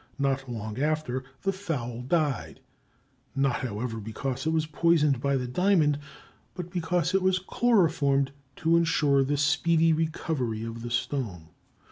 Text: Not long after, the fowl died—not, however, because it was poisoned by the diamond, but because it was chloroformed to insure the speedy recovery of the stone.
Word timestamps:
Not 0.17 0.49
long 0.51 0.79
after, 0.81 1.23
the 1.43 1.53
fowl 1.53 2.01
died—not, 2.01 3.57
however, 3.57 3.99
because 3.99 4.47
it 4.47 4.49
was 4.49 4.65
poisoned 4.65 5.21
by 5.21 5.37
the 5.37 5.45
diamond, 5.47 5.99
but 6.55 6.71
because 6.71 7.13
it 7.13 7.21
was 7.21 7.37
chloroformed 7.37 8.31
to 8.55 8.77
insure 8.77 9.23
the 9.23 9.37
speedy 9.37 9.93
recovery 9.93 10.63
of 10.63 10.81
the 10.81 10.89
stone. 10.89 11.49